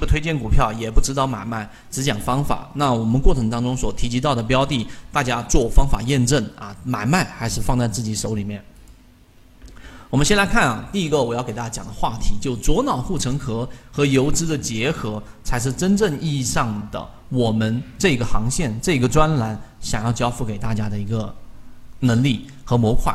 [0.00, 2.70] 不推荐股票，也不指导买卖，只讲方法。
[2.74, 8.64] 那我们过程当中所提及到的标的，大家做方法验证啊，买卖还是放在自己手里面。
[10.08, 21.32] 我们先来看啊，第一个我要给大家讲的话题，就左脑护城河和游资的结合，才是真正意义上的我们这个航线这个专栏想要交付给大家的一个
[22.00, 23.14] 能力和模块。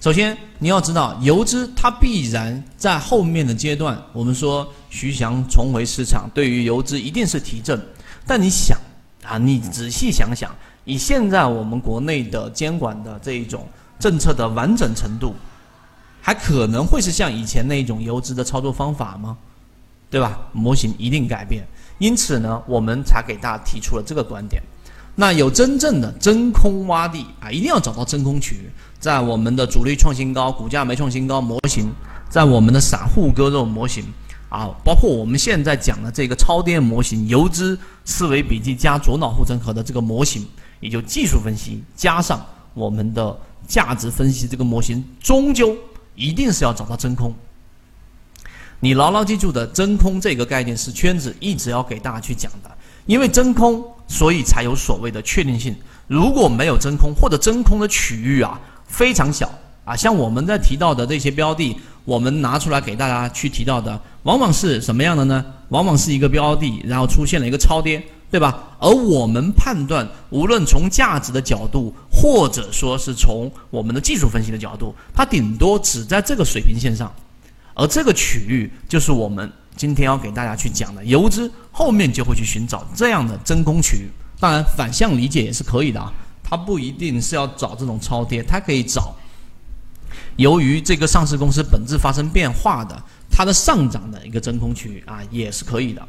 [0.00, 7.80] 首先，你要知道，游资它必然在后面的阶段，我们说徐翔重回市场，对于游资一定是提振。
[8.24, 8.78] 但你想
[9.24, 10.54] 啊，你仔细想想，
[10.84, 13.66] 以现在我们国内的监管的这一种
[13.98, 15.34] 政策的完整程度。
[16.20, 19.36] 还可能会是像以前那一种游资的操作方法吗？
[20.10, 20.38] 对吧？
[20.52, 21.66] 模型一定改变，
[21.98, 24.62] 因此呢，我们才给大家提出了这个观点。
[25.20, 31.90] 那有真正的真空洼地啊，一定要找到真空区域，在我们的主力创新高、股价没创新高模型，
[32.30, 34.04] 在我们的散户割肉模型
[34.48, 40.46] 啊，包括我们现在讲的这个超跌模型、游资思维笔记加左脑护城河的这个模型，
[40.78, 42.40] 也就技术分析加上
[42.74, 45.76] 我们的价值分析这个模型，终究。
[46.14, 47.32] 一定是要找到真空。
[48.80, 52.70] 你牢牢记住的真空这个概念是圈子一直要给大家去讲的，
[53.06, 55.76] 因为真空，所以才有所谓的确定性。
[56.08, 59.48] 如果没有真空，或者真空的区域啊非常小
[59.84, 65.44] 啊，像我们在提到的这些标的，我们拿出来给大家去提到的，往往是什么样的呢？
[65.68, 68.02] 往往是一个标的，然后出现了一个超跌。
[68.30, 68.76] 对吧？
[68.78, 77.10] 而我们判断，无论从价值的角度，或者说是从我们的技术分析的角度，它顶多只在这个水平线上，
[77.72, 84.10] 而这个区域就是我们今天要给大家去讲的游资后面就会去寻找这样的真空区域。
[84.38, 86.12] 当然，反向理解也是可以的啊，
[86.42, 89.14] 它不一定是要找这种超跌，它可以找
[90.36, 96.06] 由于这个上市公司本质发生变化的它的上涨的一个真空区域啊，也是可以的。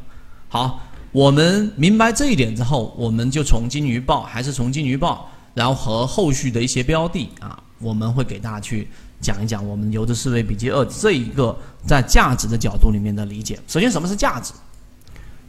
[0.49, 0.81] 好。
[1.11, 8.87] 我们明白这一点之后，我们就从金鱼报还是从金鱼报，然后和后续的一些标的啊，我们会给大家去
[9.21, 13.59] 讲一讲我们游资思维笔记二这一个在价值的角度里面的理解。
[13.67, 14.53] 首先，什么是价值，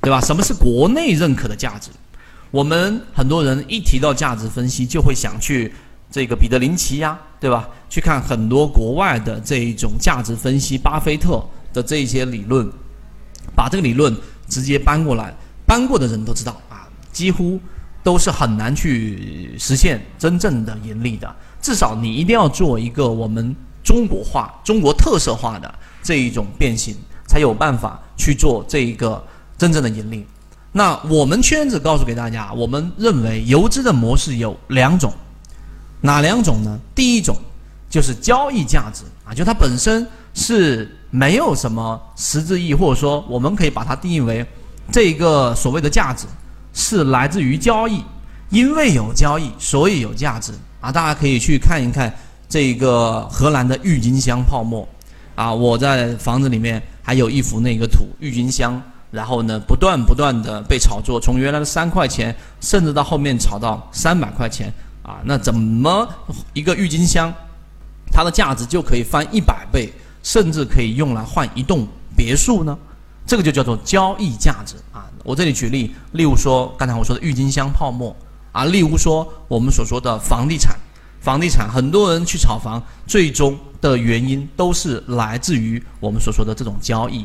[0.00, 0.20] 对吧？
[0.20, 1.90] 什么是国内认可的价值？
[2.50, 5.72] 我们很多人一提到价值分析，就会想去
[6.10, 7.68] 这个彼得林奇呀，对吧？
[7.88, 12.68] 去看很多国外的这一种价值分析，巴菲特的这一些理论，
[13.54, 14.16] 把这个理论
[14.48, 15.34] 直接搬过来。
[15.66, 17.60] 搬过的人都知道啊，几乎
[18.02, 21.34] 都是很难去实现真正的盈利的。
[21.60, 26.96] 至少你一定要做一个我们中国化、中国特色化的这一种变形，
[27.26, 29.22] 才有办法去做这一个
[29.58, 30.26] 真正的盈利。
[30.72, 35.12] 那我们圈子告诉给大家，我们认为游资的模式有两种，
[36.00, 36.78] 哪两种呢？
[36.94, 37.36] 第一种
[37.88, 44.46] 就是交易价值啊，就它本身是没有什么实质意义，或者说我们可以把它定义为。
[44.92, 46.26] 这个所谓的价值
[46.80, 48.02] 是来自于交易，
[48.48, 50.90] 因为有交易，所以有价值啊！
[50.90, 52.12] 大家可以去看一看
[52.48, 54.88] 这个荷兰的郁金香泡沫
[55.34, 55.52] 啊！
[55.52, 65.20] 我在房子里面还有一幅那个图，郁金香，然后呢，不断不断的被炒作，从原来的三块钱，甚至到后面炒到三百块钱啊！
[65.24, 66.08] 那怎么
[66.54, 67.30] 一个郁金香，
[68.10, 69.92] 它的价值就可以翻一百倍，
[70.22, 71.86] 甚至可以用来换一栋
[72.16, 72.76] 别墅呢？
[73.26, 75.06] 这个就叫做交易价值啊！
[75.22, 78.14] 我这里举例，例如说刚才我说的郁金香泡沫
[78.50, 80.74] 啊，例如说我们所说的房地产，
[81.20, 87.24] 房地产很多人去炒房，最终的原因都是来自于我们所说的这种交易。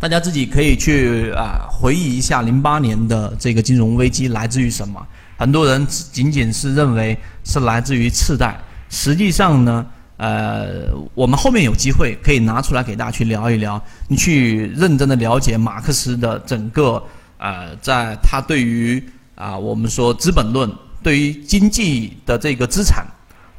[0.00, 5.00] 大家自己可以去啊回忆一下零八年的这个金融危机来自于什么？
[5.36, 8.58] 很多人仅仅是认为是来自于次贷，
[8.90, 9.86] 实际上呢？
[10.24, 17.02] 呃，我们后面有机会可以拿出来给大家去聊一聊，你去认真的了解马克思的整个
[17.36, 23.04] 呃，在他对于啊我们说资本论，对于经济的这个资产，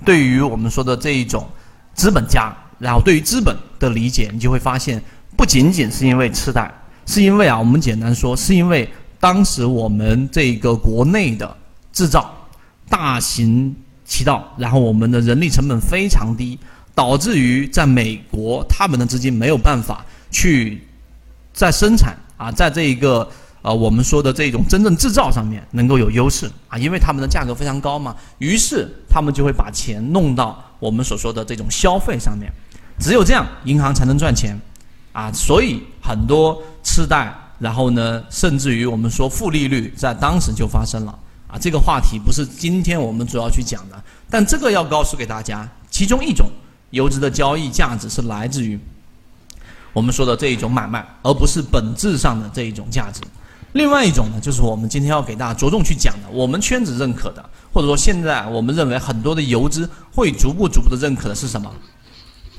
[0.03, 1.47] 对于我们说的这一种
[1.93, 4.99] 资本家，然后对于资本的理解，你就会发现，
[5.37, 6.73] 不仅仅是因为次贷，
[7.05, 11.55] 是因为啊，我们简单说，是因为当时我们这个国内的
[11.93, 12.34] 制造
[12.90, 13.75] 大型。
[14.05, 16.57] 渠道，然后我们的人力成本非常低，
[16.93, 20.81] 导致于在美国他们的资金没有办法去
[21.53, 23.28] 在生产啊，在这一个
[23.61, 32.52] 呃我们说的这种真正制造上面能够有优势啊，因为他们的价格非常高嘛，于是他们就会把钱弄到我们所说的这种消费上面，
[32.99, 34.55] 只有这样银行才能赚钱
[35.13, 41.19] 啊，所以很多次贷，然后呢，甚至于我们说负利率在当时就发生了。
[41.57, 46.49] 这个话题不是今天我们主要去讲的，但这个要告诉给大家，其中一种
[46.90, 48.79] 游资的交易价值是来自于
[49.93, 53.22] 我们说的这一种买卖，而不是本质上的这一种价值。
[53.73, 57.43] 另外一种呢，就是我们今天要给大家着重去讲的，我们圈子认可的，
[57.73, 61.69] 或者说现在我们认为很多的游资会逐步逐步的认可的是什么？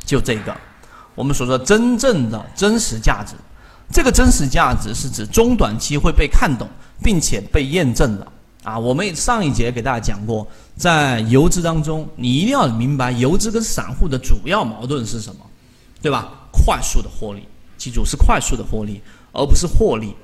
[0.04, 0.54] 就这个，
[1.14, 3.34] 我们所说真正的真实价值。
[3.90, 6.68] 这个真实价值是指中短期会被看懂，
[7.02, 8.26] 并且被验证的
[8.66, 8.78] 啊。
[8.78, 10.46] 我们上一节给大家讲过，
[10.76, 15.40] 在游资当中，你一定要明白游资跟散户的主要矛盾是什么，
[16.02, 16.32] 对吧？
[16.50, 17.46] 快速的获利，
[17.78, 19.00] 记住是快速的获利，
[19.32, 20.14] 而不是获利。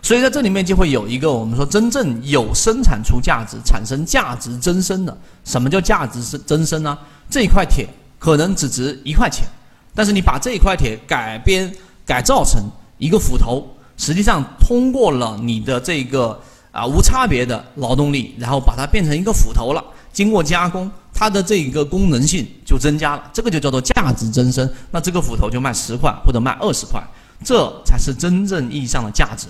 [0.00, 5.18] 所以在这里面就会有一个我们说真正有生产出价值、产生价值增生的。
[5.44, 6.96] 什么叫价值是增生呢？
[7.28, 7.88] 这一块铁
[8.18, 9.46] 可能只值一块钱，
[9.94, 11.70] 但是你把这一块铁改编。
[12.06, 12.62] 改造成
[12.98, 16.40] 一个斧头，实际上通过了你的这个
[16.76, 19.82] 啊无差别的劳动力，然后把它变成一个斧头了。
[20.12, 24.68] 经过加工，它的这一个功能性就增加了，这个就叫做价值增生。
[24.90, 27.02] 那这个斧头就卖十块或者卖二十块，
[27.44, 29.46] 这才是真正意义上的价值，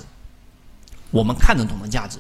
[1.11, 2.19] 我们看得懂的价值。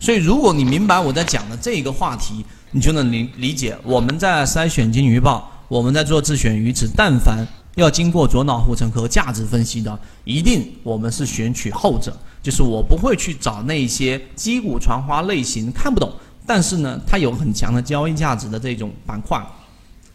[0.00, 7.46] 所以，如果你明白我在讲的这一个话题，你就能理理解我们在筛选金鱼报，我们在做自选鱼池，但凡。
[7.76, 16.12] 要经过左脑护城河价值分析的，一定我们是选取后者，就是我不会去找那些击鼓传花类型看不懂，
[16.46, 19.44] 但是呢，它有很强的交易价值的这种板块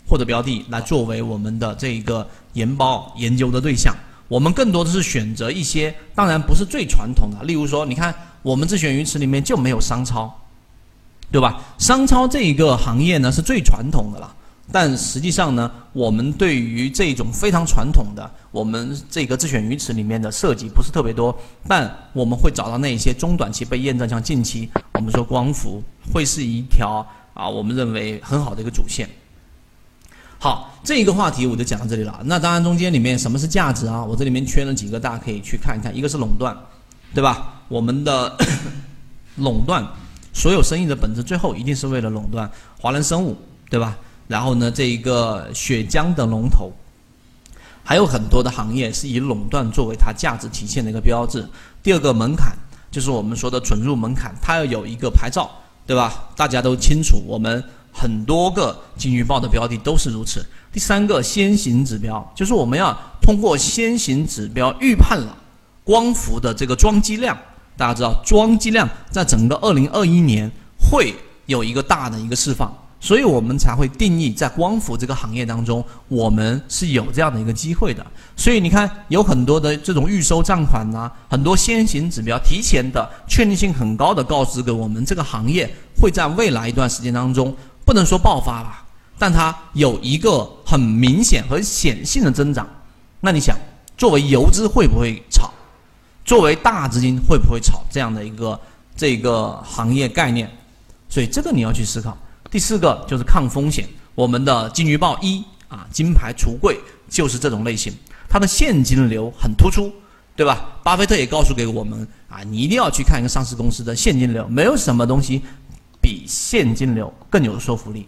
[0.07, 3.94] 或者标的来作为我们的这一个研包研究的对象。
[4.30, 10.34] 我们更多的是选择一些，当然不是最传统的，例如说，你看我们自选鱼池里面就没有商超，
[11.30, 11.62] 对吧？
[11.78, 14.34] 商超这一个行业呢是最传统的了。
[14.71, 21.36] 但实际上呢，我们对于这种非常传统的，我们这个自选鱼池里面的设计不是特别多，
[21.68, 25.81] 但我们会找到那些中短期被验证，像近期我们说光伏
[26.13, 29.10] 会是一条啊，我们认为很好的一个主线。
[30.38, 32.21] 好，这一个话题我就讲到这里了。
[32.24, 34.06] 那当然中间里面什么是价值啊？
[34.06, 35.94] 我这里面圈了几个，大家可以去看一看。
[35.95, 36.56] 一个是垄断，
[37.13, 37.62] 对吧？
[37.68, 38.38] 我们的
[39.36, 39.86] 垄断，
[40.31, 42.50] 所有生意的本质最后一定是为了垄断。
[42.80, 43.36] 华人生物，
[43.69, 43.98] 对吧？
[44.30, 46.72] 然后呢，这一个血浆的龙头，
[47.84, 51.44] 还有很多的行业是以垄断作为它价值体现的一个标志。
[51.81, 52.56] 第二个门槛
[52.92, 55.50] 就是我们说的准入门槛，它要有一个牌照，
[55.88, 56.30] 对吧？
[56.36, 60.46] 大家都清楚，我们很多个金鱼报的标的都是如此。
[60.72, 65.36] 第三个先行指标，就是我们要通过先行指标预判了
[65.84, 67.36] 光伏的这个装机量。
[67.76, 71.16] 大家知道，装机量在整个二零二一年会
[71.48, 72.72] 有一个大的一个释放。
[73.01, 78.06] 所以我们才会定义在光伏这个行业当中，我们是有这样的一个机会的。
[78.36, 87.56] 所以你看，有很多的这种预收账款呐，很多先行指标，提前的确定性很高的告知给我们，这个行业会在未来一段时间当中，
[87.86, 88.86] 不能说爆发吧，
[89.18, 92.68] 但它有一个很明显和显性的增长。
[93.22, 93.57] 那你想，
[93.98, 95.50] 作为游资会不会炒？
[96.25, 98.60] 作为大资金会不会炒这样的一个
[98.95, 100.52] 这个行业概念？
[101.07, 102.18] 所以这个你要去思考。
[102.51, 107.94] 第四个就是抗风险，我们的金鱼报一啊，金牌橱柜就是这种类型，
[108.28, 109.94] 它的现金流很突出，
[110.36, 110.80] 对吧？
[110.84, 115.44] 巴菲特也告诉给我们啊，你一定要去看一个上市公司的现金流，没有什么东西
[116.01, 118.07] 比现金流更有说服力。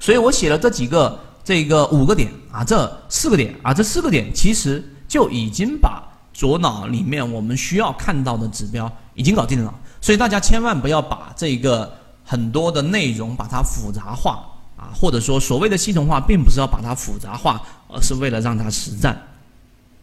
[0.00, 9.74] 所以我写了这几个，这个五个点啊，这四个点啊，这四个点其实就已经把左脑里面我们需要看到的指标已经搞定了。
[10.00, 12.00] 所以大家千万不要把这个。
[12.32, 14.42] 很多的内容把它复杂化
[14.74, 19.20] 啊，或者说所谓的系统化，并不是要把它复杂化，而是为了让它实战。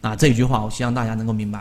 [0.00, 1.60] 啊，这句话我希望大家能够明白。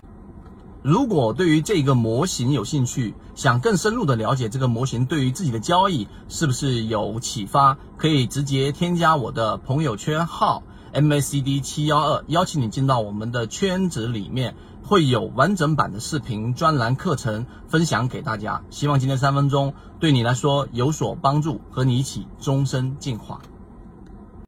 [0.84, 10.62] 如果对于这个模型有兴趣，想更深入的了解这个模型对于自己的交易是不是有启发，可以直接添加我的朋友圈号
[10.94, 14.54] MACD 七幺二，邀请你进到我们的圈子里面。
[14.84, 23.42] 会有完整版的视频专栏课程分享给大家，希望今天三分钟对你来说有所帮助，和你一起终身进化。